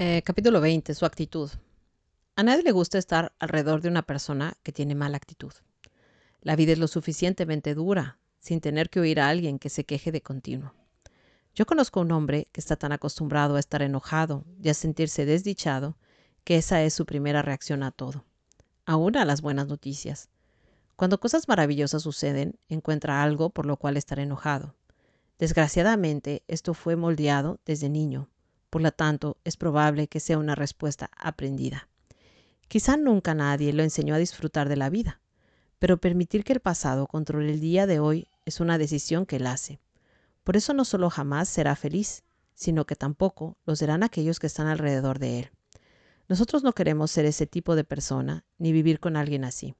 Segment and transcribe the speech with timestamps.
[0.00, 0.94] Eh, capítulo 20.
[0.94, 1.50] Su actitud.
[2.36, 5.52] A nadie le gusta estar alrededor de una persona que tiene mala actitud.
[6.40, 10.12] La vida es lo suficientemente dura sin tener que oír a alguien que se queje
[10.12, 10.72] de continuo.
[11.52, 15.26] Yo conozco a un hombre que está tan acostumbrado a estar enojado y a sentirse
[15.26, 15.96] desdichado
[16.44, 18.24] que esa es su primera reacción a todo,
[18.86, 20.28] aún a las buenas noticias.
[20.94, 24.76] Cuando cosas maravillosas suceden, encuentra algo por lo cual estar enojado.
[25.40, 28.30] Desgraciadamente, esto fue moldeado desde niño,
[28.70, 31.88] por lo tanto, es probable que sea una respuesta aprendida.
[32.68, 35.20] Quizá nunca nadie lo enseñó a disfrutar de la vida,
[35.78, 39.46] pero permitir que el pasado controle el día de hoy es una decisión que él
[39.46, 39.80] hace.
[40.44, 44.66] Por eso no solo jamás será feliz, sino que tampoco lo serán aquellos que están
[44.66, 45.50] alrededor de él.
[46.28, 49.74] Nosotros no queremos ser ese tipo de persona ni vivir con alguien así.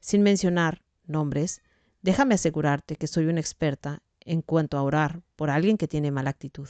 [0.00, 1.62] Sin mencionar nombres,
[2.00, 6.30] déjame asegurarte que soy una experta en cuanto a orar por alguien que tiene mala
[6.30, 6.68] actitud.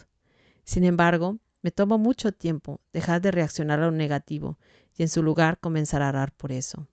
[0.65, 4.59] Sin embargo, me tomo mucho tiempo dejar de reaccionar a lo negativo
[4.99, 6.89] y en su lugar comenzar a orar por eso.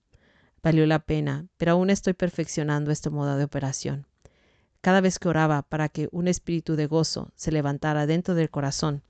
[0.62, 4.06] Valió la pena, pero aún estoy perfeccionando este modo de operación.
[4.80, 9.02] Cada vez que oraba para que un espíritu de gozo se levantara dentro del corazón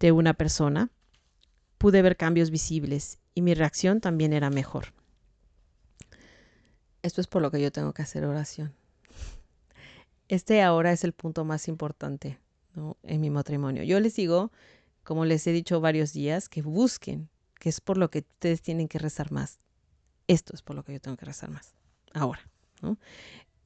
[0.00, 0.90] de una persona,
[1.78, 4.92] pude ver cambios visibles y mi reacción también era mejor.
[7.00, 8.74] Esto es por lo que yo tengo que hacer oración.
[10.28, 12.38] Este ahora es el punto más importante
[13.02, 13.82] en mi matrimonio.
[13.82, 14.52] Yo les digo,
[15.04, 18.88] como les he dicho varios días, que busquen, que es por lo que ustedes tienen
[18.88, 19.58] que rezar más.
[20.26, 21.74] Esto es por lo que yo tengo que rezar más.
[22.12, 22.40] Ahora,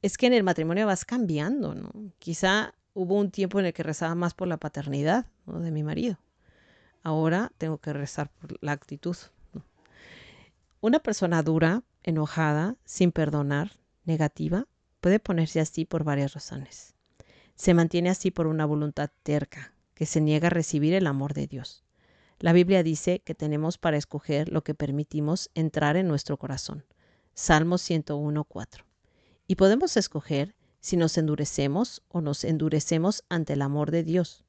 [0.01, 1.75] es que en el matrimonio vas cambiando.
[2.19, 6.19] Quizá hubo un tiempo en el que rezaba más por la paternidad de mi marido.
[7.03, 9.17] Ahora tengo que rezar por la actitud.
[10.81, 14.67] Una persona dura, enojada, sin perdonar, negativa,
[15.01, 16.95] puede ponerse así por varias razones.
[17.55, 21.47] Se mantiene así por una voluntad terca, que se niega a recibir el amor de
[21.47, 21.85] Dios.
[22.39, 26.85] La Biblia dice que tenemos para escoger lo que permitimos entrar en nuestro corazón.
[27.35, 28.85] Salmo 101.4
[29.53, 34.45] y podemos escoger si nos endurecemos o nos endurecemos ante el amor de Dios.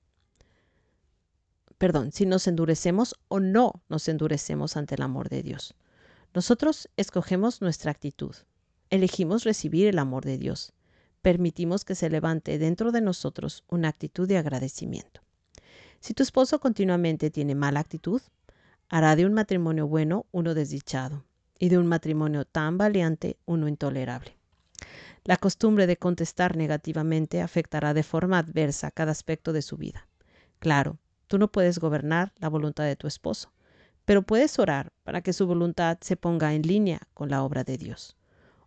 [1.78, 5.76] Perdón, si nos endurecemos o no nos endurecemos ante el amor de Dios.
[6.34, 8.34] Nosotros escogemos nuestra actitud.
[8.90, 10.72] Elegimos recibir el amor de Dios.
[11.24, 15.22] Permitimos que se levante dentro de nosotros una actitud de agradecimiento.
[16.02, 18.22] Si tu esposo continuamente tiene mala actitud,
[18.90, 21.24] hará de un matrimonio bueno uno desdichado
[21.58, 24.36] y de un matrimonio tan valiente uno intolerable.
[25.24, 30.10] La costumbre de contestar negativamente afectará de forma adversa cada aspecto de su vida.
[30.60, 30.98] Claro,
[31.28, 33.54] tú no puedes gobernar la voluntad de tu esposo,
[34.04, 37.78] pero puedes orar para que su voluntad se ponga en línea con la obra de
[37.78, 38.18] Dios.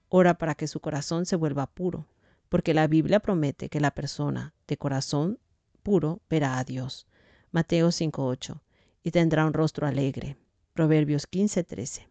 [0.08, 2.06] Ora para que su corazón se vuelva puro,
[2.48, 5.38] porque la Biblia promete que la persona de corazón
[5.82, 7.06] puro verá a Dios.
[7.50, 8.60] Mateo 5.8.
[9.02, 10.36] Y tendrá un rostro alegre.
[10.74, 12.06] Proverbios 15.13.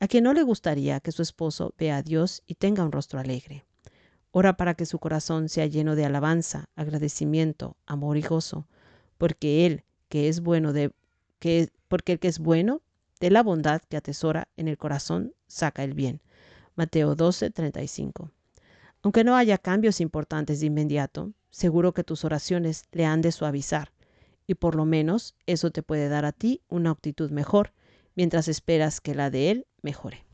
[0.00, 3.20] A quien no le gustaría que su esposo vea a Dios y tenga un rostro
[3.20, 3.64] alegre.
[4.32, 8.66] Ora para que su corazón sea lleno de alabanza, agradecimiento, amor y gozo,
[9.18, 10.92] porque Él, que es bueno de
[11.38, 12.80] que porque el que es bueno
[13.20, 16.22] de la bondad que atesora en el corazón saca el bien.
[16.74, 18.30] Mateo 12, 35.
[19.02, 23.92] Aunque no haya cambios importantes de inmediato, seguro que tus oraciones le han de suavizar,
[24.46, 27.72] y por lo menos eso te puede dar a ti una actitud mejor,
[28.14, 30.24] mientras esperas que la de él mejore.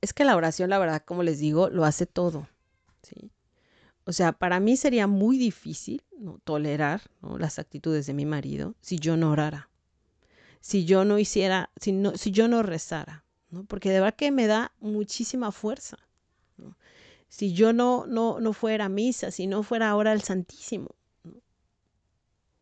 [0.00, 2.48] Es que la oración, la verdad, como les digo, lo hace todo.
[4.04, 6.38] O sea, para mí sería muy difícil ¿no?
[6.44, 7.02] tolerar
[7.38, 9.68] las actitudes de mi marido si yo no orara,
[10.60, 13.24] si yo no hiciera, si, si yo no rezara,
[13.66, 15.98] porque de verdad que me da muchísima fuerza.
[17.28, 20.94] Si yo no, no, no fuera a misa, si no fuera ahora al Santísimo.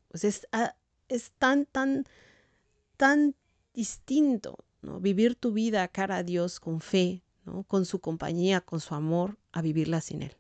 [0.09, 0.75] Pues es, ah,
[1.09, 2.05] es tan, tan,
[2.97, 3.35] tan
[3.75, 5.01] distinto ¿no?
[5.01, 7.65] Vivir tu vida cara a Dios con fe, ¿no?
[7.65, 10.37] Con su compañía, con su amor, a vivirla sin Él.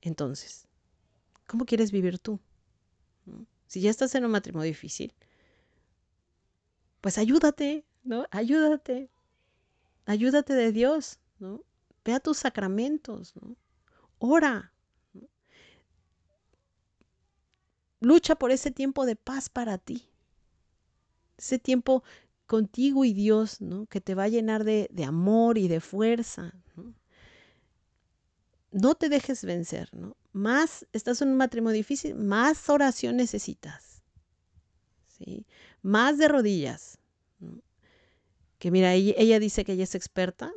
[0.00, 0.66] Entonces,
[1.46, 2.40] ¿cómo quieres vivir tú?
[3.66, 5.12] Si ya estás en un matrimonio difícil,
[7.00, 8.26] pues ayúdate, ¿no?
[8.30, 9.10] Ayúdate.
[10.06, 11.62] Ayúdate de Dios, ¿no?
[12.04, 13.56] Ve a tus sacramentos, ¿no?
[14.18, 14.72] Ora.
[18.00, 20.08] Lucha por ese tiempo de paz para ti.
[21.36, 22.02] Ese tiempo
[22.46, 23.86] contigo y Dios, ¿no?
[23.86, 26.52] Que te va a llenar de, amor y de fuerza.
[28.72, 28.94] ¿no?
[28.94, 30.16] te dejes vencer, ¿no?
[30.32, 34.02] Más, estás en un matrimonio difícil, más oración necesitas.
[35.06, 35.46] ¿sí?
[35.82, 36.98] Más de rodillas.
[38.58, 40.52] Que mira, ella, dice que ella es experta.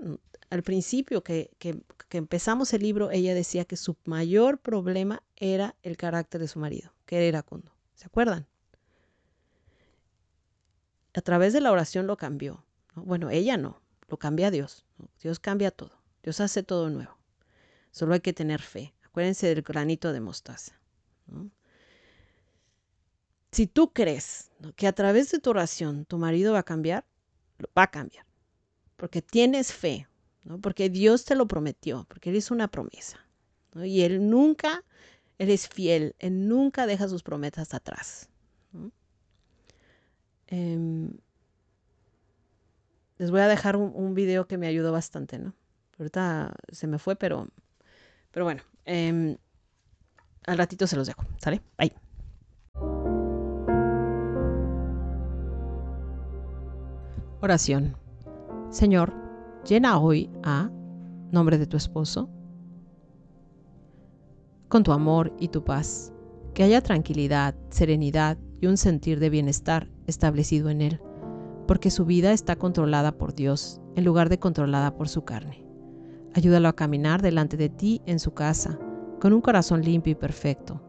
[0.54, 5.98] Al principio que, que, empezamos el libro, ella decía que su mayor problema era el
[5.98, 7.72] carácter de su marido, que era iracundo.
[7.96, 8.46] ¿Se acuerdan?
[11.16, 12.64] a través de la oración lo cambió.
[12.94, 14.86] Bueno, ella no, lo cambia Dios.
[15.24, 15.98] Dios cambia todo.
[16.22, 17.18] Dios hace todo nuevo.
[17.90, 18.94] Solo hay que tener fe.
[19.06, 20.80] Acuérdense del granito de mostaza.
[23.52, 27.06] Si tú crees que a través de tu oración tu marido va a cambiar,
[27.76, 28.28] va a cambiar.
[28.98, 30.08] Porque tienes fe,
[30.62, 33.20] porque Dios te lo prometió, porque Él hizo una promesa.
[33.76, 34.84] Y Él nunca,
[35.38, 38.30] Él es fiel, Él nunca deja sus promesas atrás.
[40.48, 41.18] Em,
[43.18, 45.56] les voy a dejar un, video que me ayudó bastante, ¿no?
[45.98, 47.48] Ahorita se me fue, pero,
[48.32, 49.38] pero bueno, em,
[50.46, 51.62] al ratito se los dejo, ¿sale?
[51.78, 51.96] Bye.
[57.42, 57.98] Oración.
[58.70, 59.23] Señor,
[59.66, 60.70] llena hoy a
[61.32, 62.30] nombre de tu esposo
[64.68, 66.12] con tu amor y tu paz,
[66.56, 71.00] que haya tranquilidad, serenidad y un sentir de bienestar establecido en él,
[71.68, 75.64] porque su vida está controlada por Dios en lugar de controlada por su carne.
[76.34, 78.80] Ayúdalo a caminar delante de ti en su casa,
[79.22, 80.82] con un corazón limpio y perfecto.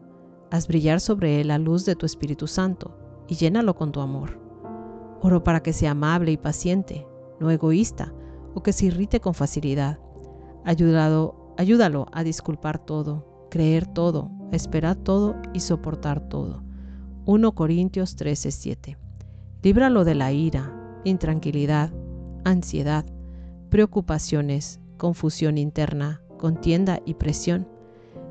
[0.49, 2.97] Haz brillar sobre él la luz de tu Espíritu Santo
[3.27, 4.39] y llénalo con tu amor.
[5.21, 7.05] Oro para que sea amable y paciente,
[7.39, 8.11] no egoísta
[8.55, 9.99] o que se irrite con facilidad.
[10.63, 16.63] Ayúdalo, a disculpar todo, creer todo, esperar todo y soportar todo.
[17.25, 18.97] 1 Corintios 13:7.
[19.61, 21.91] Líbralo de la ira, intranquilidad,
[22.43, 23.05] ansiedad,
[23.69, 27.67] preocupaciones, confusión interna, contienda y presión.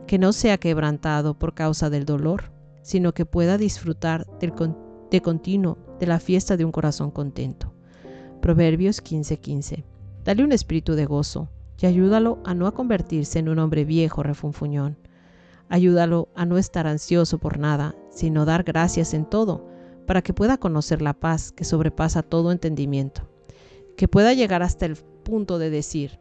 [0.06, 6.06] Que no sea quebrantado por causa del dolor, sino que pueda disfrutar de continuo de
[6.06, 7.73] la fiesta de un corazón contento.
[8.41, 9.85] Proverbios 15:15.
[10.25, 11.49] Dale un espíritu de gozo
[11.79, 14.97] y ayúdalo a no convertirse en un hombre viejo refunfuñón.
[15.69, 19.69] Ayúdalo a no estar ansioso por nada, sino dar gracias en todo,
[20.06, 23.29] para que pueda conocer la paz que sobrepasa todo entendimiento.
[23.97, 26.21] Que pueda llegar hasta el punto de decir,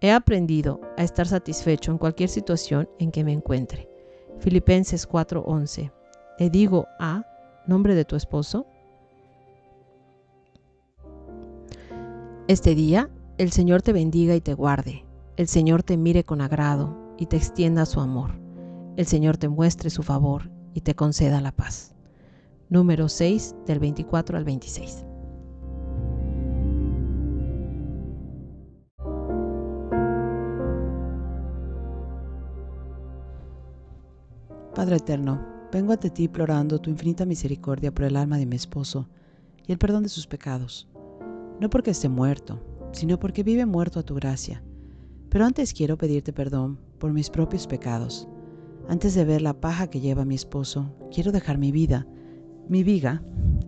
[0.00, 3.88] he aprendido a estar satisfecho en cualquier situación en que me encuentre.
[4.38, 5.92] Filipenses 4:11.
[6.38, 7.24] Le digo a
[7.66, 8.66] nombre de tu esposo,
[12.50, 13.08] Este día
[13.40, 15.06] el Señor te bendiga y te guarde.
[15.38, 18.38] El Señor te mire con agrado y te extienda su amor.
[18.98, 21.94] El Señor te muestre su favor y te conceda la paz.
[22.68, 25.06] Número 6 del 24 al 26.
[34.74, 35.40] Padre Eterno,
[35.72, 39.08] vengo ante ti implorando tu infinita misericordia por el alma de mi esposo
[39.66, 40.90] y el perdón de sus pecados
[41.60, 42.58] no porque esté muerto,
[42.92, 44.62] sino porque vive muerto a tu gracia.
[45.28, 48.28] Pero antes quiero pedirte perdón por mis propios pecados.
[48.88, 52.06] Antes de ver la paja que lleva mi esposo, quiero dejar mi vida,
[52.68, 53.22] mi viga,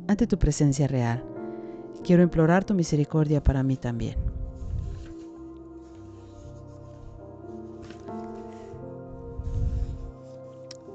[0.08, 1.24] ante tu presencia real.
[2.02, 4.16] Quiero implorar tu misericordia para mí también.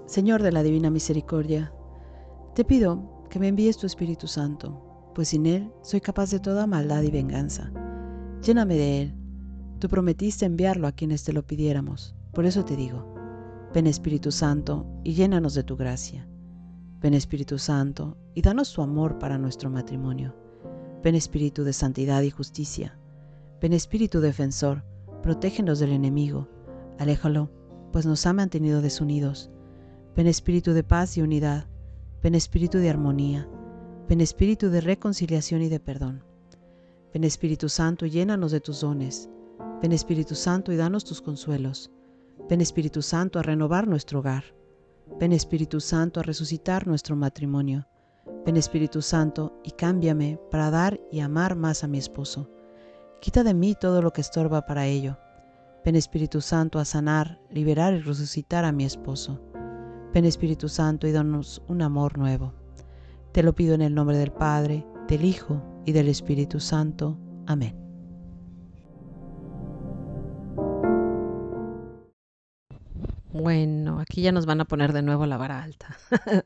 [0.05, 1.71] Señor de la Divina Misericordia,
[2.55, 4.87] te pido que me envíes tu Espíritu Santo
[5.17, 7.71] pues sin Él soy capaz de toda maldad y venganza.
[8.43, 9.13] Lléname de Él.
[9.79, 12.15] Tú prometiste enviarlo a quienes te lo pidiéramos.
[12.33, 13.13] Por eso te digo,
[13.73, 16.27] ven Espíritu Santo y llénanos de tu gracia.
[17.01, 20.35] Ven Espíritu Santo y danos tu amor para nuestro matrimonio.
[21.03, 22.97] Ven Espíritu de santidad y justicia.
[23.61, 24.83] Ven Espíritu defensor,
[25.21, 26.47] protégenos del enemigo.
[26.99, 27.51] Aléjalo,
[27.91, 29.51] pues nos ha mantenido desunidos.
[30.15, 31.65] Ven Espíritu de paz y unidad.
[32.23, 33.47] Ven Espíritu de armonía.
[34.09, 36.23] Ven Espíritu de reconciliación y de perdón.
[37.13, 39.29] Ven Espíritu Santo y llénanos de tus dones.
[39.81, 41.89] Ven Espíritu Santo y danos tus consuelos.
[42.49, 44.43] Ven Espíritu Santo a renovar nuestro hogar.
[45.17, 47.87] Ven Espíritu Santo a resucitar nuestro matrimonio.
[48.45, 52.49] Ven Espíritu Santo y cámbiame para dar y amar más a mi esposo.
[53.21, 55.17] Quita de mí todo lo que estorba para ello.
[55.85, 59.39] Ven Espíritu Santo a sanar, liberar y resucitar a mi esposo.
[60.13, 62.53] Ven Espíritu Santo y danos un amor nuevo.
[63.31, 67.17] Te lo pido en el nombre del Padre, del Hijo y del Espíritu Santo.
[67.47, 67.73] Amén.
[73.31, 75.97] Bueno, aquí ya nos van a poner de nuevo la vara alta.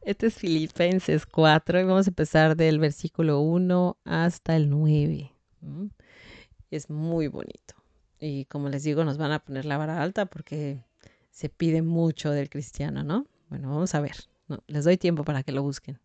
[0.00, 5.32] Este es Filipenses 4 y vamos a empezar del versículo 1 hasta el 9.
[6.70, 7.74] Es muy bonito.
[8.18, 10.84] Y como les digo, nos van a poner la vara alta porque
[11.30, 13.26] se pide mucho del cristiano, ¿no?
[13.48, 14.16] Bueno, vamos a ver.
[14.66, 16.00] les doy tiempo para que lo busquen.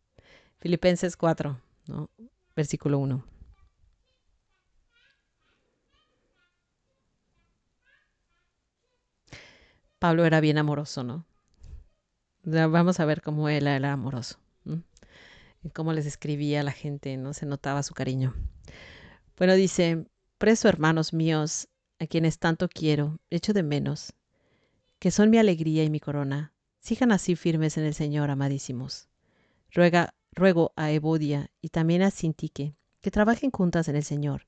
[0.60, 2.10] Filipenses 4, ¿no?
[2.60, 3.24] Versículo 1.
[9.98, 11.26] Pablo era bien amoroso, ¿no?
[12.44, 14.40] Vamos a ver cómo él era amoroso.
[14.66, 14.84] en
[15.74, 17.34] cómo les escribía a la gente, ¿no?
[17.34, 18.34] Se notaba su cariño.
[19.38, 20.06] Bueno, dice,
[20.38, 24.14] preso hermanos míos, a quienes tanto quiero, echo de menos,
[25.00, 26.52] que son mi alegría y mi corona,
[26.82, 29.08] sigan así firmes en el Señor, amadísimos.
[29.72, 34.48] Ruega, ruego a Evodia y también a Sintique que trabajen juntas en el Señor.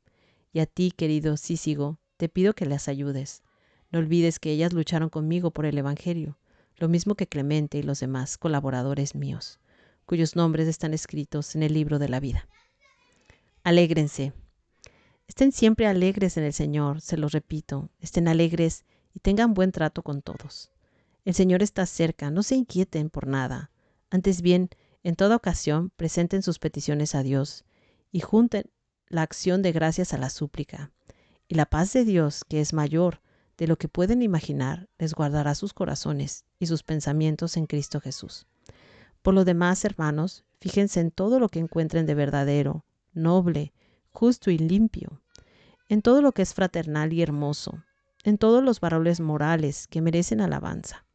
[0.54, 3.44] Y a ti, querido Sísigo, te pido que las ayudes.
[3.92, 6.38] No olvides que ellas lucharon conmigo por el Evangelio,
[6.78, 9.60] lo mismo que Clemente y los demás colaboradores míos,
[10.06, 12.48] cuyos nombres están escritos en el libro de la vida.
[13.64, 14.34] Alégrense.
[15.28, 20.04] Estén siempre alegres en el Señor, se los repito, estén alegres y tengan buen trato
[20.04, 20.72] con todos.
[21.24, 23.72] El Señor está cerca, no se inquieten por nada.
[24.10, 24.70] Antes bien,
[25.04, 27.66] en toda ocasión, presenten sus peticiones a Dios
[28.12, 28.70] y junten
[29.08, 30.92] la acción de gracias a la súplica.
[31.48, 33.22] Y la paz de Dios, que es mayor
[33.58, 38.48] de lo que pueden imaginar, les guardará sus corazones y sus pensamientos en Cristo Jesús.
[39.22, 43.74] Por lo demás, hermanos, fíjense en todo lo que encuentren de verdadero, noble,
[44.12, 45.22] justo y limpio,
[45.90, 47.84] en todo lo que es fraternal y hermoso,
[48.24, 51.06] en todos los valores morales que merecen alabanza.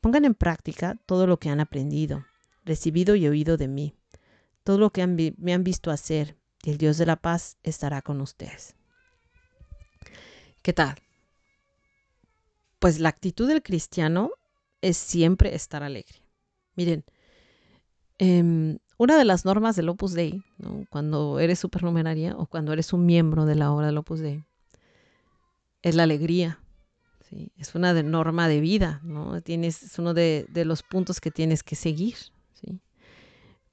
[0.00, 2.24] Pongan en práctica todo lo que han aprendido,
[2.64, 3.94] recibido y oído de mí,
[4.62, 5.06] todo lo que
[5.36, 8.74] me han visto hacer, y el Dios de la paz estará con ustedes.
[10.62, 10.96] ¿Qué tal?
[12.78, 14.30] Pues la actitud del cristiano
[14.80, 16.22] es siempre estar alegre.
[16.74, 17.04] Miren,
[18.18, 20.42] em, una de las normas del Opus Dei,
[20.88, 24.44] cuando eres supernumeraria o cuando eres un miembro de la obra del Opus Dei,
[25.82, 26.60] es la alegría.
[27.56, 29.40] Es una norma de vida, ¿no?
[29.42, 32.16] Tienes, es uno de, de, los puntos que tienes que seguir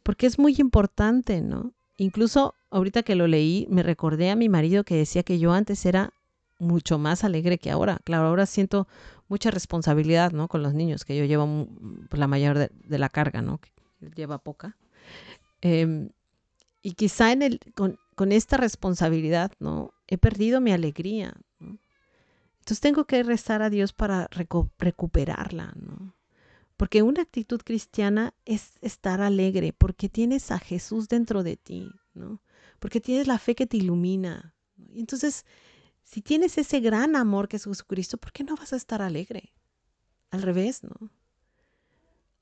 [0.03, 1.73] porque es muy importante, ¿no?
[1.97, 5.85] Incluso ahorita que lo leí, me recordé a mi marido que decía que yo antes
[5.85, 6.13] era
[6.57, 7.99] mucho más alegre que ahora.
[8.03, 8.87] Claro, ahora siento
[9.27, 10.47] mucha responsabilidad, ¿no?
[10.47, 11.67] Con los niños, que yo llevo
[12.09, 13.59] pues, la mayor de, la carga, ¿no?
[13.59, 13.69] Que
[14.15, 14.77] lleva poca.
[15.61, 16.09] Em,
[16.81, 17.97] y quizá en el, con,
[18.31, 19.93] esta responsabilidad, ¿no?
[20.07, 21.33] He perdido mi alegría.
[21.59, 24.27] Entonces tengo que rezar a Dios para
[24.77, 26.13] recuperarla, ¿no?
[26.81, 32.41] Porque una actitud cristiana es estar alegre, porque tienes a Jesús dentro de ti, ¿no?
[32.79, 34.55] Porque tienes la fe que te ilumina.
[34.91, 35.45] Y entonces,
[36.01, 39.53] si tienes ese gran amor que es Jesucristo, ¿por qué no vas a estar alegre?
[40.31, 41.11] Al revés, ¿no?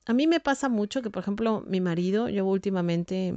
[0.06, 3.34] A mí me pasa mucho que, por ejemplo, mi marido, yo últimamente,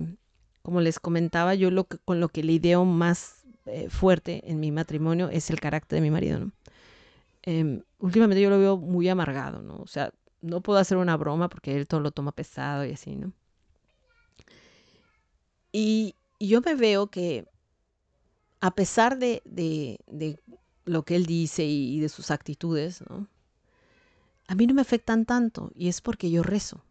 [0.61, 4.71] como les comentaba, yo lo que, con lo que lidio más eh, fuerte en mi
[4.71, 6.51] matrimonio es el carácter de mi marido, ¿no?
[7.41, 9.75] Em, últimamente yo lo veo muy amargado, ¿no?
[9.75, 10.13] O sea,
[10.43, 13.33] no puedo hacer una broma porque él todo lo toma pesado y así, ¿no?
[15.71, 17.47] Y, yo me veo que
[18.59, 19.41] a pesar de,
[20.83, 23.27] lo que él dice y, de sus actitudes, ¿no?
[24.47, 26.83] A mí no me afectan tanto y es porque yo rezo.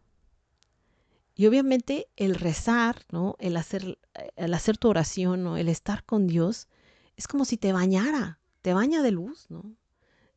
[1.35, 3.37] Y obviamente el rezar, ¿no?
[3.39, 3.99] El hacer,
[4.37, 5.59] el hacer tu oración, ¿no?
[5.59, 6.69] El estar con Dios,
[7.17, 9.77] es como si te bañara, te baña de luz, ¿no?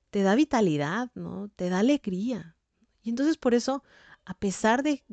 [0.09, 1.49] Te da vitalidad, ¿no?
[1.55, 2.54] Te da alegría.
[3.05, 3.83] Y entonces por eso,
[4.25, 5.03] a pesar de,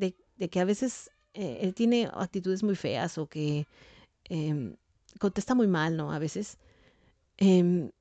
[0.49, 3.67] que a veces eh, él tiene actitudes muy feas o que
[4.25, 4.75] em,
[5.19, 6.11] contesta muy mal, ¿no?
[6.11, 6.57] A veces,
[7.37, 7.91] em,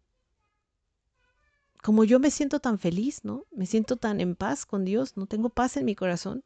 [1.83, 3.45] como yo me siento tan feliz, ¿no?
[3.51, 6.43] Me siento tan en paz con Dios, no tengo paz en mi corazón,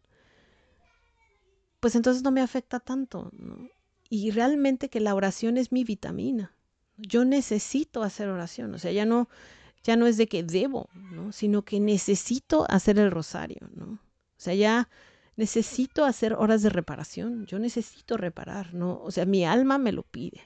[1.79, 3.69] pues entonces no me afecta tanto, ¿no?
[4.09, 6.53] Y realmente que la oración es mi vitamina.
[6.97, 9.29] Yo necesito hacer oración, o sea, ya no,
[9.87, 11.31] ya no es de que debo, ¿no?
[11.31, 13.93] sino que necesito hacer el rosario, ¿no?
[13.93, 14.89] O sea, ya
[15.37, 19.01] necesito hacer horas de reparación, yo necesito reparar, ¿no?
[19.01, 20.41] O sea, mi alma me lo pide.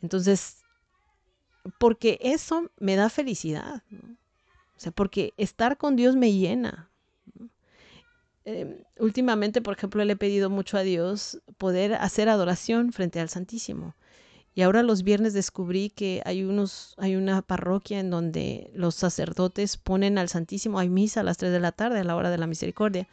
[0.00, 0.64] Entonces,
[1.78, 3.82] porque eso me da felicidad.
[3.92, 6.88] O sea, porque estar con Dios me llena.
[8.46, 13.28] Em, últimamente, por ejemplo, le he pedido mucho a Dios poder hacer adoración frente al
[13.28, 13.94] Santísimo.
[14.58, 19.76] Y ahora los viernes descubrí que hay, unos, hay una parroquia en donde los sacerdotes
[19.76, 22.38] ponen al Santísimo, hay misa a las 3 de la tarde, a la hora de
[22.38, 23.06] la misericordia,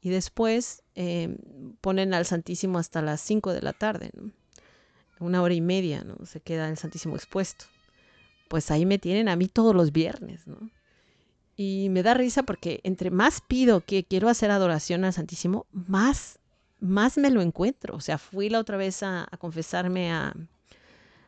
[0.00, 1.36] y después em,
[1.82, 4.10] ponen al Santísimo hasta las 5 de la tarde,
[5.20, 6.24] una hora y media, ¿no?
[6.24, 7.66] se queda el Santísimo expuesto.
[8.48, 10.70] Pues ahí me tienen a mí todos los viernes, ¿no?
[11.56, 16.38] Y me da risa porque entre más pido que quiero hacer adoración al Santísimo, más,
[16.80, 17.94] más me lo encuentro.
[17.96, 20.34] O sea, fui la otra vez a confesarme a,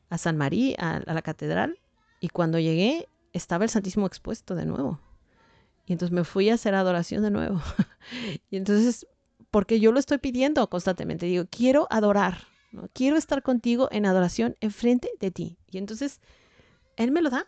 [0.09, 1.79] a San María, a, la catedral,
[2.21, 5.01] y cuando llegué estaba el Santísimo expuesto de nuevo.
[5.87, 7.61] Y entonces me fui a hacer adoración de nuevo.
[8.51, 9.07] y entonces,
[9.51, 12.39] porque yo lo estoy pidiendo constantemente, digo, quiero adorar,
[12.93, 15.59] quiero estar contigo en adoración enfrente de ti.
[15.71, 16.21] Y entonces,
[16.97, 17.47] Él me lo da,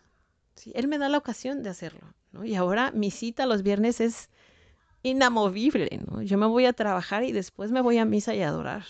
[0.55, 0.71] ¿sí?
[0.75, 2.13] Él me da la ocasión de hacerlo.
[2.31, 2.45] ¿no?
[2.45, 4.29] Y ahora mi cita los viernes es
[5.03, 5.89] inamovible.
[6.23, 8.85] Yo me voy a trabajar y después me voy a misa y a adorar.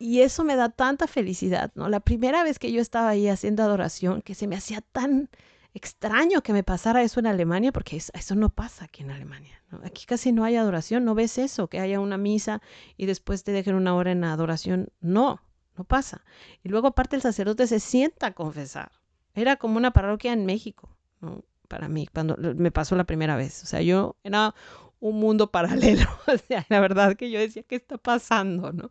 [0.00, 1.90] Y eso me da tanta felicidad, ¿no?
[1.90, 5.28] La primera vez que yo estaba ahí haciendo adoración, que se me hacía tan
[5.74, 9.62] extraño que me pasara eso en Alemania, porque eso, no pasa aquí en Alemania.
[9.84, 12.62] Aquí casi no hay adoración, no ves eso, que haya una misa
[12.96, 14.88] y después te dejen una hora en adoración.
[15.02, 15.42] No,
[15.76, 16.24] no pasa.
[16.64, 18.92] Y luego aparte el sacerdote se sienta a confesar.
[19.34, 21.44] Era como una parroquia en México, ¿no?
[21.68, 23.62] Para mí, cuando me pasó la primera vez.
[23.64, 24.54] O sea, yo era
[24.98, 26.08] un mundo paralelo.
[26.26, 28.72] O sea, la verdad que yo decía, ¿qué está pasando?
[28.72, 28.88] ¿no?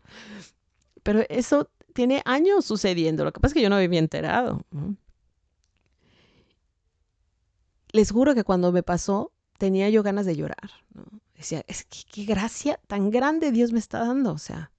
[1.03, 3.23] Pero eso tiene años sucediendo.
[3.23, 4.65] Lo que pasa es que yo no había enterado.
[7.91, 10.71] Les juro que cuando me pasó, tenía yo ganas de llorar.
[11.35, 14.33] Decía, es que qué gracia tan grande Dios me está dando.
[14.33, 14.71] O sea,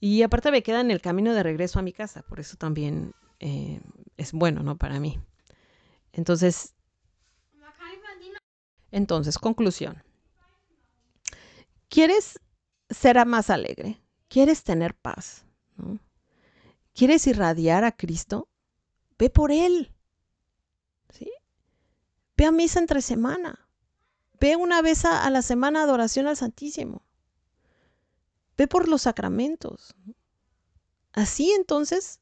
[0.00, 2.22] y aparte me queda en el camino de regreso a mi casa.
[2.22, 3.80] Por eso también eh,
[4.16, 4.76] es bueno, ¿no?
[4.76, 5.20] Para mí.
[6.12, 6.74] Entonces,
[8.92, 10.02] entonces, conclusión.
[11.88, 12.38] ¿Quieres
[12.90, 14.01] ser más alegre?
[14.32, 15.44] ¿Quieres tener paz?
[16.94, 18.48] ¿Quieres irradiar a Cristo?
[19.18, 19.92] Ve por Él.
[21.10, 21.30] ¿Sí?
[22.38, 23.68] Ve a misa entre semana.
[24.40, 27.02] Ve una vez a, la semana adoración al Santísimo.
[28.56, 29.94] Ve por los sacramentos.
[31.12, 32.18] Así entonces,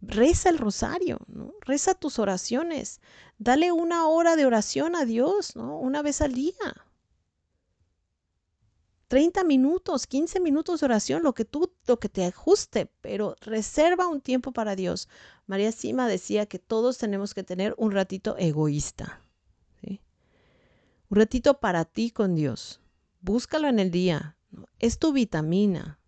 [0.00, 1.52] reza el rosario, ¿no?
[1.62, 3.00] reza tus oraciones.
[3.38, 5.80] Dale una hora de oración a Dios, ¿no?
[5.80, 6.87] una vez al día.
[9.08, 14.06] 30 minutos, 15 minutos de oración, lo que tú, lo que te ajuste, pero reserva
[14.06, 15.08] un tiempo para Dios.
[15.46, 19.22] María Sima decía que todos tenemos que tener un ratito egoísta.
[21.10, 22.82] Un ratito para ti con Dios.
[23.22, 24.36] Búscalo en el día.
[24.78, 25.98] Es tu vitamina.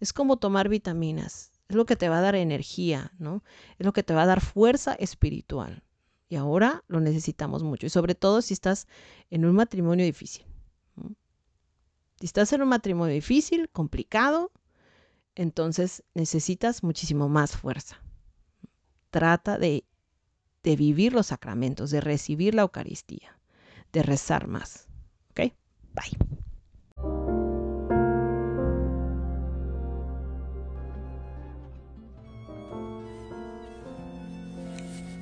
[0.00, 1.52] Es como tomar vitaminas.
[1.68, 3.44] Es lo que te va a dar energía, ¿no?
[3.78, 5.84] Es lo que te va a dar fuerza espiritual.
[6.28, 7.86] Y ahora lo necesitamos mucho.
[7.86, 8.88] Y sobre todo si estás
[9.30, 10.44] en un matrimonio difícil.
[12.22, 14.52] Si estás en un matrimonio difícil, complicado,
[15.34, 18.00] entonces necesitas muchísimo más fuerza.
[19.10, 19.84] Trata de,
[20.62, 23.40] de vivir los sacramentos, de recibir la Eucaristía,
[23.92, 24.86] de rezar más.
[25.30, 25.52] ¿Ok?
[25.94, 26.16] Bye.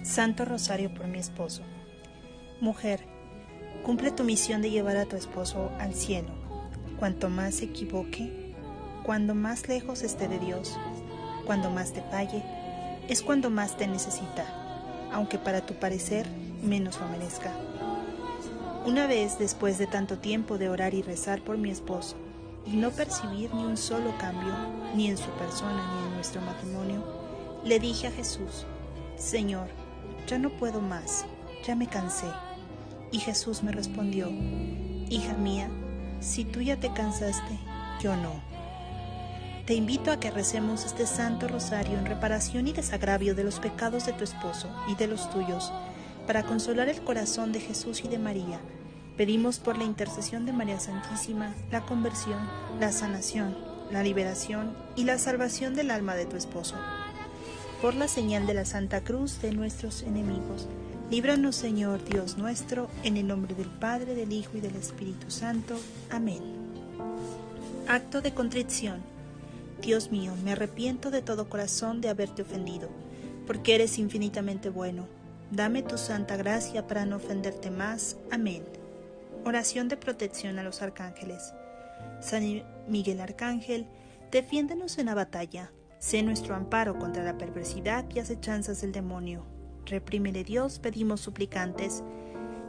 [0.05, 1.63] Santo Rosario por mi esposo.
[2.61, 3.07] Mujer,
[3.87, 6.40] cumple tu misión de llevar a tu esposo al cielo
[7.01, 8.31] Cuanto más se equivoque,
[9.05, 10.79] cuando más lejos esté de Dios,
[11.47, 12.45] cuando más te falle,
[13.09, 14.45] es cuando más te necesita,
[15.11, 16.27] aunque para tu parecer
[16.63, 17.53] menos lo merezca.
[18.85, 22.17] Una vez después de tanto tiempo de orar y rezar por mi esposo,
[22.67, 24.55] y no percibir ni un solo cambio,
[24.95, 27.03] ni en su persona ni en nuestro matrimonio,
[27.65, 28.67] le dije a Jesús,
[29.17, 29.69] Señor,
[30.27, 31.25] ya no puedo más,
[31.67, 32.29] ya me cansé.
[33.11, 34.29] Y Jesús me respondió,
[35.09, 35.71] Hija mía,
[36.21, 37.59] si tú ya te cansaste,
[38.01, 38.33] yo no.
[39.67, 44.07] Te invito a que recemos este Santo Rosario en reparación y desagravio de los pecados
[44.07, 45.73] de tu esposo y de los tuyos,
[46.27, 48.61] para consolar el corazón de Jesús y de María.
[49.17, 52.39] Pedimos por la intercesión de María Santísima la conversión,
[52.79, 53.57] la sanación,
[53.91, 56.77] la liberación y la salvación del alma de tu esposo.
[57.81, 60.69] Por la señal de la Santa Cruz de nuestros enemigos
[61.11, 65.75] Líbranos, Señor Dios nuestro, en el nombre del Padre, del Hijo y del Espíritu Santo.
[66.09, 66.41] Amén.
[67.89, 69.03] Acto de contrición.
[69.83, 72.89] Dios mío, me arrepiento de todo corazón de haberte ofendido,
[73.45, 75.09] porque eres infinitamente bueno.
[75.51, 78.17] Dame tu santa gracia para no ofenderte más.
[78.31, 78.63] Amén.
[79.45, 81.53] Oración de protección a los arcángeles.
[82.21, 83.89] San Miguel Arcángel,
[84.31, 85.73] defiéndenos en la batalla.
[85.99, 89.45] Sé nuestro amparo contra la perversidad y acechanzas del demonio
[89.87, 92.03] Reprímele Dios, pedimos suplicantes.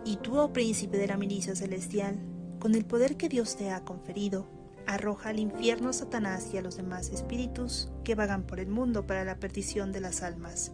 [0.06, 2.20] Y tú, oh príncipe de la milicia celestial,
[2.60, 4.48] con el poder que Dios te ha conferido,
[4.88, 9.06] arroja al infierno a Satanás y a los demás espíritus que vagan por el mundo
[9.06, 10.72] para la perdición de las almas.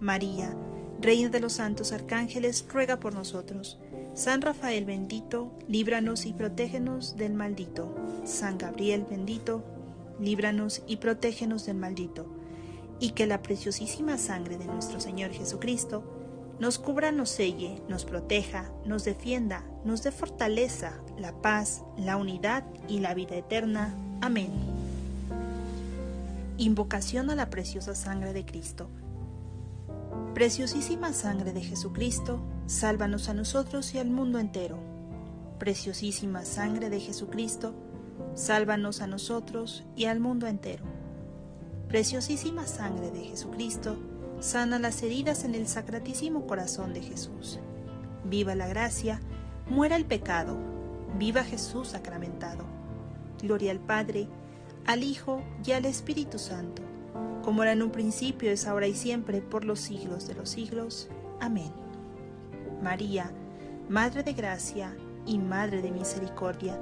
[0.00, 0.54] María,
[1.00, 3.78] Reina de los santos arcángeles, ruega por nosotros.
[4.12, 7.94] San Rafael bendito, líbranos y protégenos del maldito.
[8.24, 9.64] San Gabriel bendito,
[10.20, 12.39] líbranos y protégenos del maldito
[13.00, 16.04] y que la preciosísima sangre de nuestro Señor Jesucristo
[16.60, 22.64] nos cubra, nos selle, nos proteja, nos defienda, nos dé fortaleza, la paz, la unidad
[22.86, 23.94] y la vida eterna.
[24.20, 24.50] Amén.
[26.58, 28.90] Invocación a la preciosa sangre de Cristo.
[30.34, 34.78] Preciosísima sangre de Jesucristo, sálvanos a nosotros y al mundo entero.
[35.58, 37.74] Preciosísima sangre de Jesucristo,
[38.34, 40.99] sálvanos a nosotros y al mundo entero
[41.90, 43.96] preciosísima sangre de Jesucristo,
[44.38, 47.58] sana las heridas en el sacratísimo corazón de Jesús.
[48.24, 49.20] Viva la gracia,
[49.68, 50.56] Muera el pecado,
[51.18, 52.64] viva Jesús sacramentado.
[53.42, 54.28] Gloria al Padre,
[54.86, 56.82] al Hijo y al Espíritu Santo,
[57.42, 61.08] como era en un principio, es ahora y siempre, por los siglos de los siglos.
[61.40, 61.72] Amén.
[62.82, 63.32] María,
[63.88, 66.80] Madre de Gracia y Madre de Misericordia,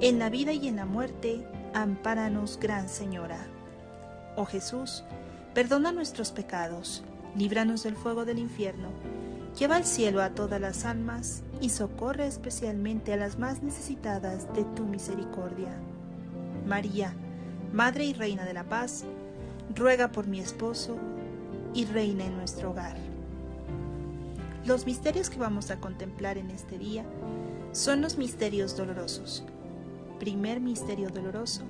[0.00, 3.57] en la vida y en la muerte, ampáranos, Gran Señora.
[4.40, 5.02] Oh Jesús,
[5.52, 7.02] perdona nuestros pecados,
[7.36, 8.90] líbranos del fuego del infierno,
[9.58, 14.62] lleva al cielo a todas las almas y socorre especialmente a las más necesitadas de
[14.76, 15.76] tu misericordia.
[16.68, 17.14] María,
[17.72, 19.02] Madre y Reina de la Paz,
[19.74, 20.96] ruega por mi esposo
[21.74, 22.96] y reina en nuestro hogar.
[24.64, 27.04] Los misterios que vamos a contemplar en este día
[27.72, 29.42] son los misterios dolorosos.
[30.20, 31.64] Primer misterio doloroso,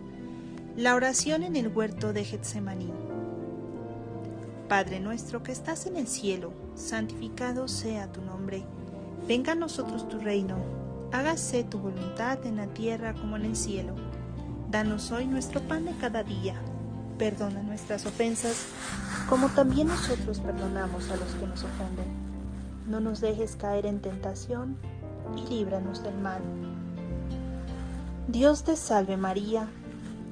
[0.78, 2.92] la oración en el huerto de Getsemaní.
[4.68, 8.62] Padre nuestro que estás en el cielo, santificado sea tu nombre.
[9.26, 10.56] Venga a nosotros tu reino.
[11.10, 13.96] Hágase tu voluntad en la tierra como en el cielo.
[14.70, 16.54] Danos hoy nuestro pan de cada día.
[17.18, 18.66] Perdona nuestras ofensas,
[19.28, 22.06] como también nosotros perdonamos a los que nos ofenden.
[22.86, 24.76] No nos dejes caer en tentación
[25.36, 26.40] y líbranos del mal.
[28.28, 29.68] Dios te salve María,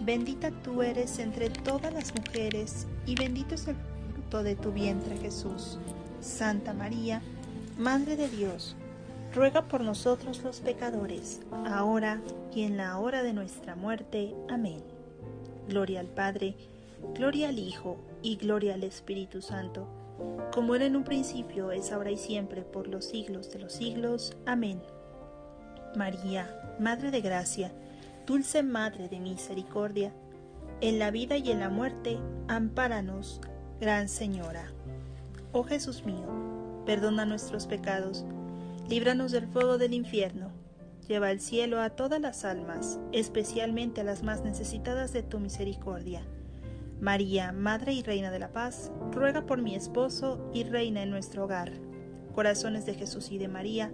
[0.00, 3.76] Bendita tú eres entre todas las mujeres, y bendito es el
[4.12, 5.78] fruto de tu vientre Jesús.
[6.20, 7.20] Santa María,
[7.78, 8.76] Madre de Dios,
[9.34, 12.20] ruega por nosotros los pecadores, ahora
[12.54, 14.34] y en la hora de nuestra muerte.
[14.48, 14.82] Amén.
[15.68, 16.56] Gloria al Padre,
[17.14, 19.86] gloria al Hijo y gloria al Espíritu Santo,
[20.52, 24.36] como era en un principio, es ahora y siempre, por los siglos de los siglos.
[24.46, 24.82] Amén.
[25.94, 27.72] María, Madre de Gracia,
[28.30, 30.12] dulce Madre de Misericordia,
[30.80, 33.40] en la vida y en la muerte, ampáranos,
[33.80, 34.70] Gran Señora.
[35.50, 36.28] Oh Jesús mío,
[36.86, 38.24] perdona nuestros pecados,
[38.88, 40.52] líbranos del fuego del infierno,
[41.08, 46.22] lleva al cielo a todas las almas, especialmente a las más necesitadas de tu misericordia
[47.00, 51.46] María, Madre y Reina de la Paz, ruega por mi esposo y reina en nuestro
[51.46, 51.72] hogar.
[52.32, 53.90] Corazones de Jesús y de María,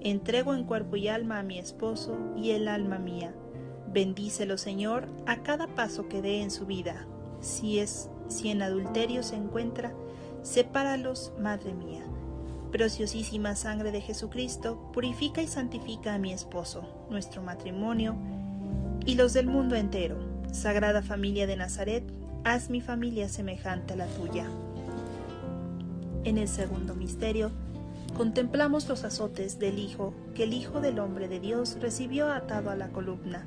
[0.00, 3.34] entrego en cuerpo y alma a mi esposo y el alma mía.
[3.94, 7.06] Bendícelo, Señor, a cada paso que dé en su vida.
[7.40, 9.92] Si es si en adulterio se encuentra,
[10.42, 12.02] sepáralos, Madre mía.
[12.72, 18.16] Preciosísima sangre de Jesucristo, purifica y santifica a mi esposo, nuestro matrimonio
[19.06, 20.16] y los del mundo entero.
[20.50, 22.02] Sagrada familia de Nazaret,
[22.42, 24.46] haz mi familia semejante a la tuya.
[26.24, 27.52] En el segundo misterio,
[28.16, 32.74] contemplamos los azotes del Hijo que el Hijo del Hombre de Dios recibió atado a
[32.74, 33.46] la columna.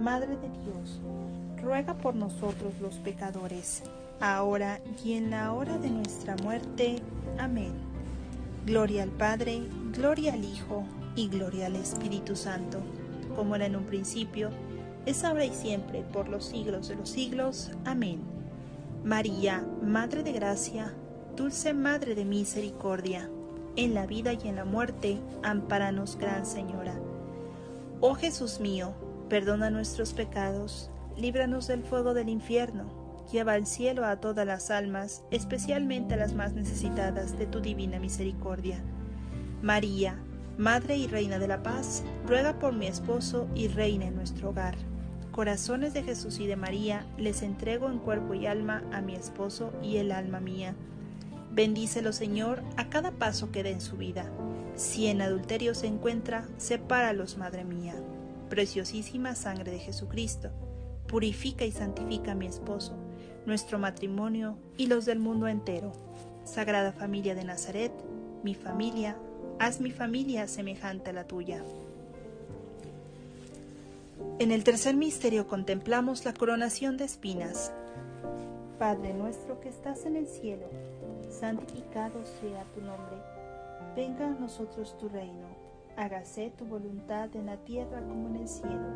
[0.00, 1.00] Madre de Dios,
[1.62, 3.82] ruega por nosotros los pecadores,
[4.20, 6.96] ahora y en la hora de nuestra muerte.
[7.38, 7.72] Amén.
[8.66, 10.84] Gloria al Padre, gloria al Hijo
[11.16, 12.78] y gloria al Espíritu Santo,
[13.36, 14.50] como era en un principio,
[15.06, 17.70] es ahora y siempre, por los siglos de los siglos.
[17.84, 18.20] Amén.
[19.04, 20.94] María, Madre de Gracia,
[21.36, 23.28] dulce Madre de Misericordia,
[23.76, 26.94] en la vida y en la muerte, amparanos, Gran Señora.
[28.00, 28.94] Oh Jesús mío,
[29.28, 35.22] perdona nuestros pecados, líbranos del fuego del infierno, lleva al cielo a todas las almas,
[35.30, 38.82] especialmente a las más necesitadas de tu divina misericordia.
[39.62, 40.18] María,
[40.58, 44.76] Madre y Reina de la Paz, ruega por mi esposo y reina en nuestro hogar.
[45.32, 49.72] Corazones de Jesús y de María, les entrego en cuerpo y alma a mi esposo
[49.82, 50.76] y el alma mía.
[51.50, 54.30] Bendícelo, Señor, a cada paso que dé en su vida.
[54.76, 57.94] Si en adulterio se encuentra, sepáralos, Madre mía.
[58.54, 60.48] Preciosísima sangre de Jesucristo,
[61.08, 62.94] purifica y santifica a mi esposo,
[63.46, 65.90] nuestro matrimonio y los del mundo entero.
[66.44, 67.90] Sagrada familia de Nazaret,
[68.44, 69.16] mi familia,
[69.58, 71.64] haz mi familia semejante a la tuya.
[74.38, 77.72] En el tercer misterio contemplamos la coronación de espinas.
[78.78, 80.70] Padre nuestro que estás en el cielo,
[81.28, 83.16] santificado sea tu nombre.
[83.96, 85.53] Venga a nosotros tu reino.
[85.96, 88.88] Hágase tu voluntad en la tierra como en el cielo.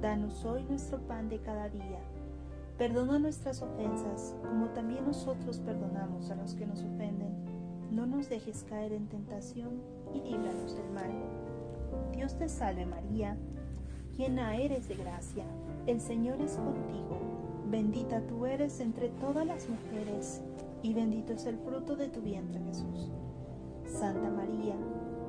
[0.00, 2.00] Danos hoy nuestro pan de cada día.
[2.78, 7.54] Perdona nuestras ofensas, como también nosotros perdonamos a los que nos ofenden
[7.94, 9.80] no nos dejes caer en tentación
[10.12, 11.12] y líbranos del mal.
[12.12, 13.36] Dios te salve María,
[14.16, 15.44] llena eres de gracia,
[15.86, 17.20] el Señor es contigo,
[17.70, 20.42] bendita tú eres entre todas las mujeres,
[20.82, 23.12] y bendito es el fruto de tu vientre Jesús.
[23.86, 24.74] Santa María,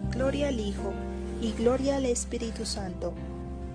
[0.11, 0.93] gloria al Hijo,
[1.41, 3.13] y gloria al Espíritu Santo,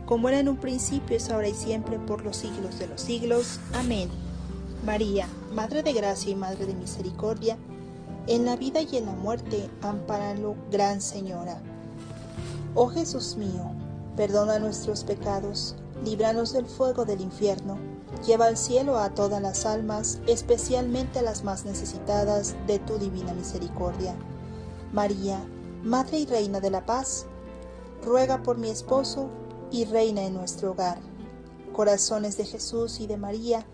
[0.07, 3.59] como era en un principio, es ahora y siempre, por los siglos de los siglos.
[3.75, 4.09] Amén.
[4.85, 7.57] María, Madre de Gracia y Madre de Misericordia,
[8.29, 11.61] en la vida y en la muerte, ampáralo, Gran Señora.
[12.77, 13.73] Oh Jesús mío,
[14.17, 15.75] perdona nuestros pecados,
[16.05, 17.77] líbranos del fuego del infierno,
[18.25, 23.33] lleva al cielo a todas las almas, especialmente a las más necesitadas de tu divina
[23.33, 24.15] misericordia.
[24.93, 25.41] María,
[25.87, 27.27] Madre y Reina de la Paz,
[28.05, 29.31] ruega por mi esposo
[29.71, 30.99] y reina en nuestro hogar.
[31.73, 33.65] Corazones de Jesús y de María,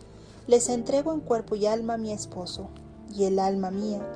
[0.46, 2.68] les entrego en cuerpo y alma a mi esposo
[3.14, 4.06] y el alma mía.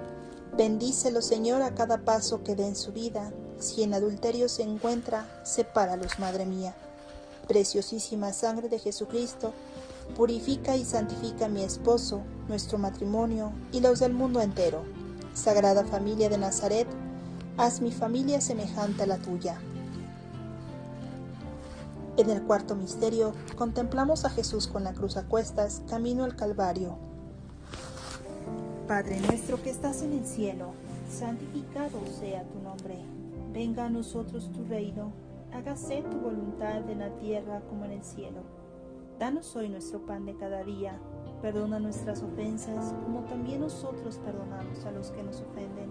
[0.59, 3.33] Bendícelo, Señor, a cada paso que dé en su vida.
[3.59, 6.77] Si en adulterio se encuentra, sepáralos, Madre mía.
[7.49, 9.55] Preciosísima sangre de Jesucristo,
[10.19, 14.83] purifica y santifica a mi esposo, nuestro matrimonio y los del mundo entero.
[15.33, 16.87] Sagrada familia de Nazaret,
[17.59, 19.59] haz mi familia semejante a la tuya.
[22.17, 26.99] En el cuarto misterio contemplamos a Jesús con la cruz a cuestas, camino al Calvario.
[28.87, 30.73] Padre nuestro que estás en el cielo,
[31.11, 32.99] santificado sea tu nombre.
[33.53, 35.13] Venga a nosotros tu reino,
[35.53, 38.41] hágase tu voluntad en la tierra como en el cielo.
[39.19, 40.99] Danos hoy nuestro pan de cada día,
[41.41, 45.91] perdona nuestras ofensas como también nosotros perdonamos a los que nos ofenden.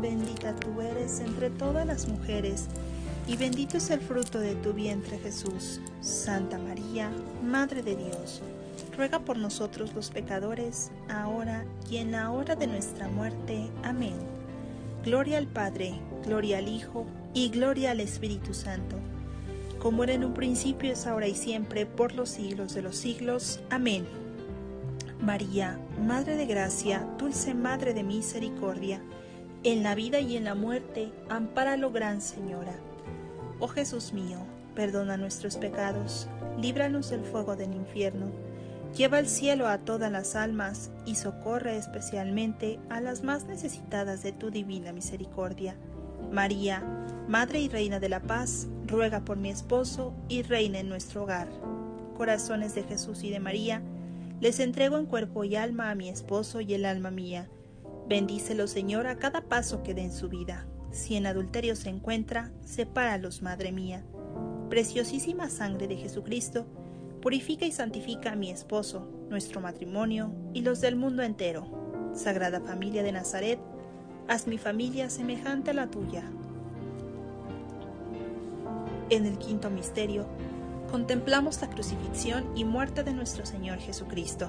[0.00, 2.66] bendita tú eres entre todas las mujeres,
[3.26, 5.80] y bendito es el fruto de tu vientre Jesús.
[6.00, 7.10] Santa María,
[7.42, 8.42] Madre de Dios,
[8.96, 13.70] ruega por nosotros los pecadores, ahora y en la hora de nuestra muerte.
[13.82, 14.14] Amén.
[15.04, 18.96] Gloria al Padre, gloria al Hijo y gloria al Espíritu Santo,
[19.78, 23.60] como era en un principio, es ahora y siempre, por los siglos de los siglos.
[23.70, 24.06] Amén.
[25.20, 29.00] María, Madre de Gracia, dulce Madre de Misericordia,
[29.64, 32.74] en la vida y en la muerte, ampáralo, Gran Señora.
[33.58, 34.38] Oh Jesús mío,
[34.74, 36.28] perdona nuestros pecados,
[36.60, 38.30] líbranos del fuego del infierno,
[38.96, 44.32] lleva al cielo a todas las almas y socorre especialmente a las más necesitadas de
[44.32, 45.76] tu divina misericordia.
[46.30, 46.82] María,
[47.26, 51.48] Madre y Reina de la Paz, ruega por mi esposo y reina en nuestro hogar.
[52.16, 53.82] Corazones de Jesús y de María,
[54.40, 57.48] les entrego en cuerpo y alma a mi esposo y el alma mía.
[58.08, 60.66] Bendícelo, Señor, a cada paso que dé en su vida.
[60.90, 64.02] Si en adulterio se encuentra, sepáralos, Madre mía.
[64.70, 66.66] Preciosísima sangre de Jesucristo,
[67.20, 72.10] purifica y santifica a mi esposo, nuestro matrimonio y los del mundo entero.
[72.14, 73.58] Sagrada familia de Nazaret,
[74.26, 76.24] haz mi familia semejante a la tuya.
[79.10, 80.26] En el quinto misterio,
[80.90, 84.48] contemplamos la crucifixión y muerte de nuestro Señor Jesucristo.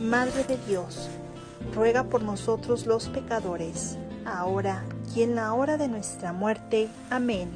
[0.00, 1.08] Madre de Dios,
[1.74, 4.84] ruega por nosotros los pecadores, ahora
[5.14, 6.88] y en la hora de nuestra muerte.
[7.08, 7.48] Amén.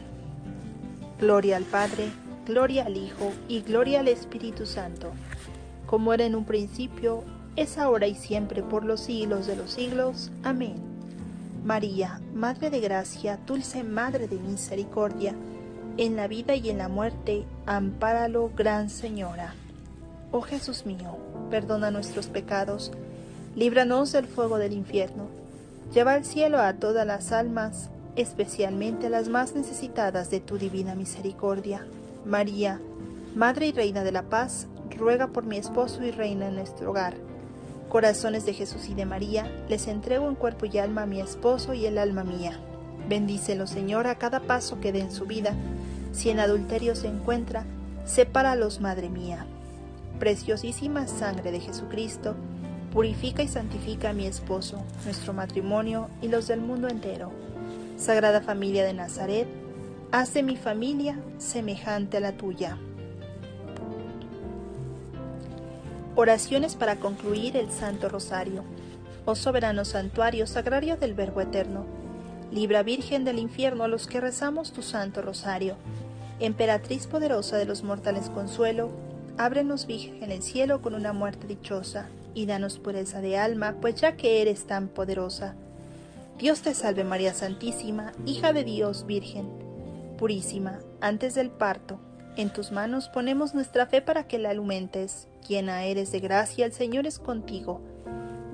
[1.18, 2.10] Gloria al Padre,
[2.46, 5.10] gloria al Hijo y gloria al Espíritu Santo,
[5.84, 7.24] como era en un principio,
[7.56, 10.32] es ahora y siempre por los siglos de los siglos.
[10.42, 10.76] Amén.
[11.62, 15.34] María, Madre de Gracia, dulce Madre de Misericordia,
[15.98, 19.52] en la vida y en la muerte, ampáralo, Gran Señora.
[20.32, 21.18] Oh Jesús mío,
[21.50, 22.92] perdona nuestros pecados,
[23.56, 25.26] líbranos del fuego del infierno,
[25.92, 30.94] lleva al cielo a todas las almas, especialmente a las más necesitadas de tu divina
[30.94, 31.84] misericordia.
[32.24, 32.80] María,
[33.34, 37.14] Madre y Reina de la Paz, ruega por mi esposo y reina en nuestro hogar.
[37.88, 41.74] Corazones de Jesús y de María, les entrego en cuerpo y alma a mi esposo
[41.74, 42.58] y el alma mía.
[43.08, 45.54] Bendícelo, Señor, a cada paso que dé en su vida.
[46.12, 47.64] Si en adulterio se encuentra,
[48.04, 49.46] sepáralos, Madre mía.
[50.20, 52.36] Preciosísima sangre de Jesucristo,
[52.92, 57.32] purifica y santifica a mi esposo, nuestro matrimonio y los del mundo entero.
[57.96, 59.48] Sagrada familia de Nazaret,
[60.12, 62.76] haz de mi familia semejante a la tuya.
[66.16, 68.62] Oraciones para concluir el Santo Rosario.
[69.24, 71.86] Oh soberano santuario, sagrario del Verbo Eterno,
[72.52, 75.76] libra Virgen del infierno a los que rezamos tu Santo Rosario.
[76.40, 78.90] Emperatriz poderosa de los mortales consuelo,
[79.38, 84.16] ábrenos Virgen el cielo con una muerte dichosa, y danos pureza de alma, pues ya
[84.16, 85.54] que eres tan poderosa.
[86.38, 89.48] Dios te salve María Santísima, hija de Dios Virgen,
[90.16, 91.98] purísima, antes del parto,
[92.36, 95.26] en tus manos ponemos nuestra fe para que la alimentes.
[95.48, 97.80] Llena eres de gracia, el Señor es contigo.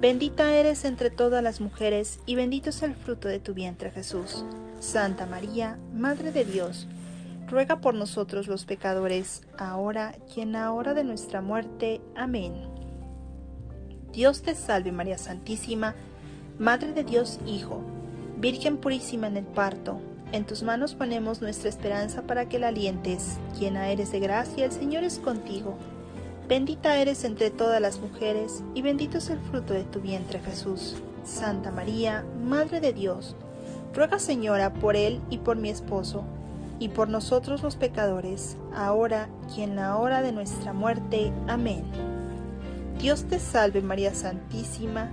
[0.00, 4.44] Bendita eres entre todas las mujeres, y bendito es el fruto de tu vientre Jesús.
[4.80, 6.86] Santa María, Madre de Dios,
[7.46, 12.00] ruega por nosotros los pecadores, ahora y en la hora de nuestra muerte.
[12.14, 12.54] Amén.
[14.12, 15.94] Dios te salve María Santísima,
[16.58, 17.82] Madre de Dios Hijo,
[18.38, 20.00] Virgen purísima en el parto
[20.32, 23.38] en tus manos ponemos nuestra esperanza para que la alientes.
[23.58, 25.76] Llena eres de gracia, el Señor es contigo.
[26.48, 30.96] Bendita eres entre todas las mujeres, y bendito es el fruto de tu vientre Jesús.
[31.24, 33.36] Santa María, Madre de Dios,
[33.94, 36.24] ruega Señora por él y por mi esposo,
[36.78, 41.32] y por nosotros los pecadores, ahora y en la hora de nuestra muerte.
[41.48, 41.84] Amén.
[42.98, 45.10] Dios te salve María Santísima,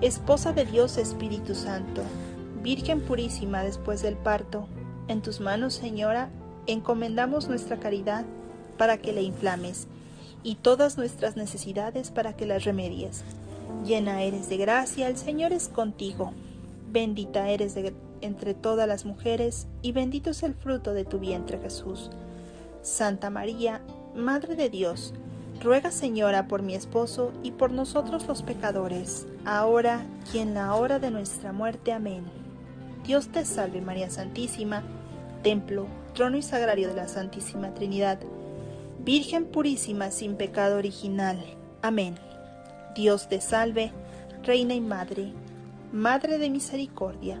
[0.00, 2.02] Esposa de Dios Espíritu Santo
[2.62, 4.68] Virgen purísima después del parto,
[5.08, 6.30] en tus manos, Señora,
[6.68, 8.24] encomendamos nuestra caridad
[8.78, 9.88] para que la inflames
[10.44, 13.24] y todas nuestras necesidades para que las remedies.
[13.84, 16.32] Llena eres de gracia, el Señor es contigo.
[16.92, 17.74] Bendita eres
[18.22, 22.10] entre todas las mujeres y bendito es el fruto de tu vientre Jesús.
[22.80, 23.82] Santa María,
[24.14, 25.14] Madre de Dios,
[25.62, 30.98] ruega Señora por mi esposo y por nosotros los pecadores, ahora y en la hora
[30.98, 31.92] de nuestra muerte.
[31.92, 32.24] Amén.
[33.04, 34.82] Dios te salve María Santísima,
[35.42, 38.18] templo, trono y sagrario de la Santísima Trinidad,
[39.04, 41.36] Virgen purísima sin pecado original.
[41.82, 42.14] Amén.
[42.94, 43.90] Dios te salve,
[44.44, 45.32] Reina y Madre,
[45.92, 47.40] Madre de misericordia,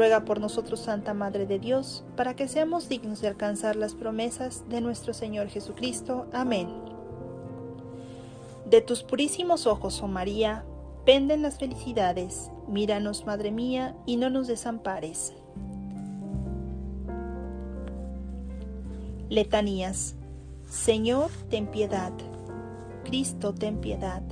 [0.00, 4.64] Ruega por nosotros, Santa Madre de Dios, para que seamos dignos de alcanzar las promesas
[4.70, 6.26] de nuestro Señor Jesucristo.
[6.32, 6.70] Amén.
[8.64, 10.64] De tus purísimos ojos, oh María,
[11.04, 12.50] penden las felicidades.
[12.66, 15.34] Míranos, Madre mía, y no nos desampares.
[19.28, 20.14] Letanías.
[20.66, 22.12] Señor, ten piedad.
[23.04, 24.22] Cristo, ten piedad.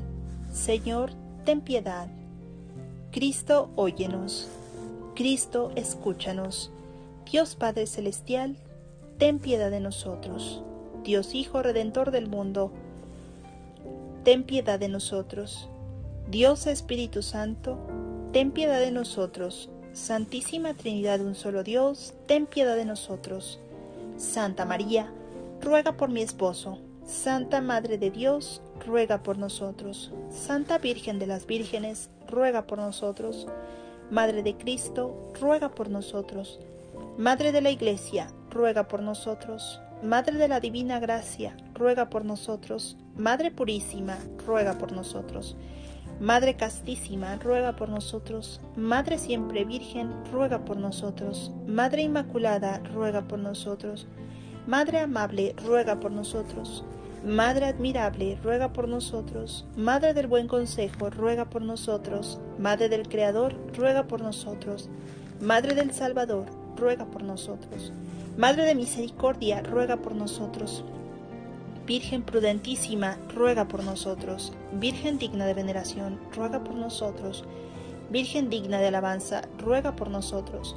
[0.51, 1.11] Señor,
[1.45, 2.09] ten piedad.
[3.11, 4.49] Cristo, óyenos.
[5.19, 6.71] Cristo, escúchanos.
[7.29, 8.55] Dios Padre Celestial,
[9.19, 10.63] ten piedad de nosotros.
[11.03, 12.71] Dios Hijo Redentor del mundo,
[14.23, 15.69] ten piedad de nosotros.
[16.29, 17.81] Dios Espíritu Santo,
[18.33, 19.71] ten piedad de nosotros.
[19.93, 23.59] Santísima Trinidad, un solo Dios, ten piedad de nosotros.
[24.19, 25.13] Santa María,
[25.61, 26.79] ruega por mi esposo.
[27.05, 30.13] Santa Madre de Dios, ruega por nosotros.
[30.31, 33.49] Santa Virgen de las Vírgenes, ruega por nosotros.
[34.11, 36.59] Madre de Cristo, ruega por nosotros.
[37.19, 39.81] Madre de la Iglesia, ruega por nosotros.
[40.03, 42.97] Madre de la Divina Gracia, ruega por nosotros.
[43.17, 45.57] Madre Purísima, ruega por nosotros.
[46.21, 48.63] Madre Castísima, ruega por nosotros.
[48.77, 51.53] Madre Siempre Virgen, ruega por nosotros.
[51.67, 54.07] Madre Inmaculada, ruega por nosotros.
[54.67, 56.83] Madre Amable, ruega por nosotros.
[57.29, 59.67] Madre admirable, ruega por nosotros.
[59.77, 62.41] Madre del buen consejo, ruega por nosotros.
[62.59, 64.89] Madre del Creador, ruega por nosotros.
[65.39, 67.93] Madre del Salvador, ruega por nosotros.
[68.39, 70.87] Madre de misericordia, ruega por nosotros.
[71.85, 74.55] Virgen prudentísima, ruega por nosotros.
[74.73, 77.45] Virgen digna de veneración, ruega por nosotros.
[78.09, 80.77] Virgen digna de alabanza, ruega por nosotros.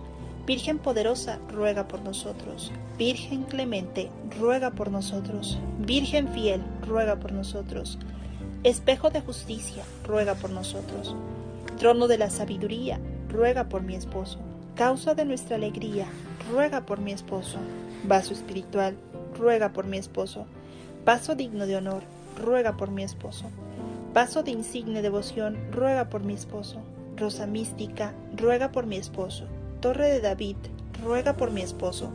[0.51, 2.73] Virgen poderosa, ruega por nosotros.
[2.97, 5.57] Virgen clemente, ruega por nosotros.
[5.79, 7.97] Virgen fiel, ruega por nosotros.
[8.65, 11.15] Espejo de justicia, ruega por nosotros.
[11.77, 12.99] Trono de la sabiduría,
[13.29, 14.39] ruega por mi esposo.
[14.75, 16.07] Causa de nuestra alegría,
[16.51, 17.57] ruega por mi esposo.
[18.03, 18.97] Vaso espiritual,
[19.39, 20.47] ruega por mi esposo.
[21.05, 22.03] Vaso digno de honor,
[22.37, 23.45] ruega por mi esposo.
[24.13, 26.81] Vaso de insigne devoción, ruega por mi esposo.
[27.15, 29.47] Rosa mística, ruega por mi esposo.
[29.81, 30.57] Torre de David,
[31.03, 32.11] ruega por mi esposo.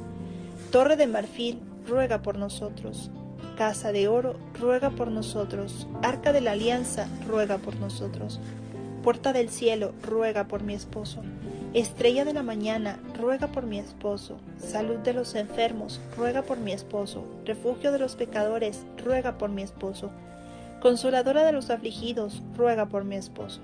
[0.71, 1.59] Torre de marfil,
[1.89, 3.11] ruega por nosotros.
[3.59, 5.89] Casa de oro, ruega por nosotros.
[6.01, 8.39] Arca de la alianza, ruega por nosotros.
[9.03, 11.23] Puerta del cielo, ruega por mi esposo.
[11.75, 14.37] Estrella de la mañana, ruega por mi esposo.
[14.59, 17.25] Salud de los enfermos, ruega por mi esposo.
[17.45, 20.13] Refugio de los pecadores, ruega por mi esposo.
[20.81, 23.61] Consoladora de los afligidos, ruega por mi esposo.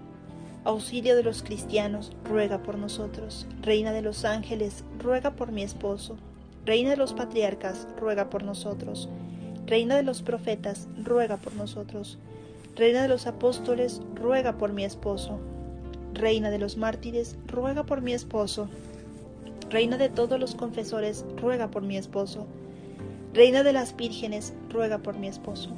[0.64, 3.48] Auxilio de los cristianos, ruega por nosotros.
[3.62, 6.18] Reina de los ángeles, ruega por mi esposo.
[6.64, 9.08] Reina de los patriarcas, ruega por nosotros.
[9.66, 12.16] Reina de los profetas, ruega por nosotros.
[12.76, 15.40] Reina de los apóstoles, ruega por mi esposo.
[16.14, 18.68] Reina de los mártires, ruega por mi esposo.
[19.68, 22.46] Reina de todos los confesores, ruega por mi esposo.
[23.34, 25.70] Reina de las vírgenes, ruega por mi esposo.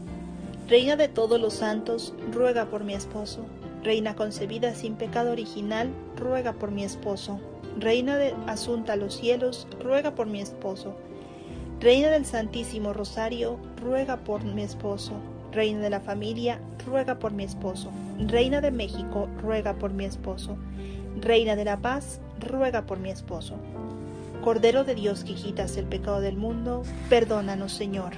[0.69, 3.47] Reina de todos los santos, ruega por mi esposo.
[3.85, 7.39] Reina concebida sin pecado original, ruega por mi esposo.
[7.79, 10.97] Reina de asunta a los cielos, ruega por mi esposo.
[11.81, 15.13] Reina del Santísimo Rosario, ruega por mi esposo.
[15.53, 17.91] Reina de la familia, ruega por mi esposo.
[18.19, 20.57] Reina de México, ruega por mi esposo.
[21.21, 23.57] Reina de la paz, ruega por mi esposo.
[24.43, 28.15] Cordero de Dios que quitas el pecado del mundo, perdónanos Señor.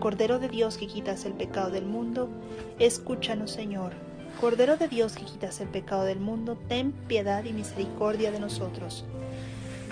[0.00, 2.30] Cordero de Dios que quitas el pecado del mundo,
[2.78, 3.92] escúchanos Señor.
[4.40, 9.04] Cordero de Dios que quitas el pecado del mundo, ten piedad y misericordia de nosotros.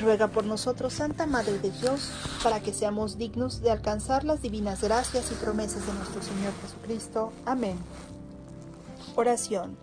[0.01, 2.11] Ruega por nosotros, Santa Madre de Dios,
[2.43, 7.33] para que seamos dignos de alcanzar las divinas gracias y promesas de nuestro Señor Jesucristo.
[7.45, 7.77] Amén.
[9.15, 9.77] Oración.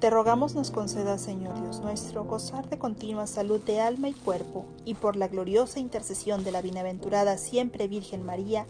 [0.00, 4.66] Te rogamos nos conceda, Señor Dios nuestro, gozar de continua salud de alma y cuerpo,
[4.84, 8.66] y por la gloriosa intercesión de la bienaventurada siempre Virgen María,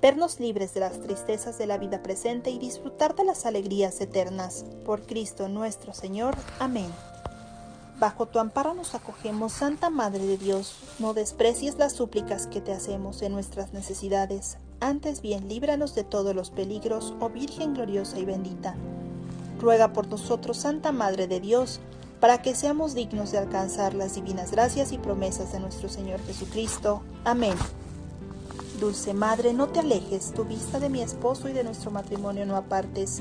[0.00, 4.64] vernos libres de las tristezas de la vida presente y disfrutar de las alegrías eternas.
[4.84, 6.36] Por Cristo nuestro Señor.
[6.58, 6.90] Amén.
[7.98, 10.76] Bajo tu amparo nos acogemos, Santa Madre de Dios.
[11.00, 14.58] No desprecies las súplicas que te hacemos en nuestras necesidades.
[14.78, 18.76] Antes bien, líbranos de todos los peligros, oh Virgen gloriosa y bendita.
[19.60, 21.80] Ruega por nosotros, Santa Madre de Dios,
[22.20, 27.02] para que seamos dignos de alcanzar las divinas gracias y promesas de nuestro Señor Jesucristo.
[27.24, 27.56] Amén.
[28.78, 32.56] Dulce Madre, no te alejes, tu vista de mi esposo y de nuestro matrimonio no
[32.56, 33.20] apartes.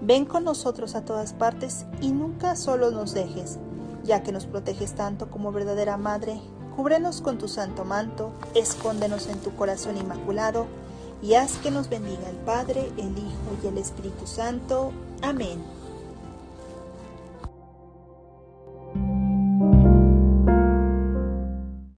[0.00, 3.58] Ven con nosotros a todas partes y nunca solo nos dejes,
[4.04, 6.40] ya que nos proteges tanto como verdadera Madre.
[6.76, 10.66] Cúbrenos con tu santo manto, escóndenos en tu corazón inmaculado,
[11.20, 14.92] y haz que nos bendiga el Padre, el Hijo y el Espíritu Santo.
[15.22, 15.62] Amén.